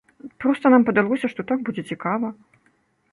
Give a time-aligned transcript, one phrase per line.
[0.43, 2.27] Проста нам падалося, што так будзе цікава.